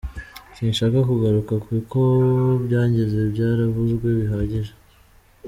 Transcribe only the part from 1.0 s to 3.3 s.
kugaruka ku uko byagenze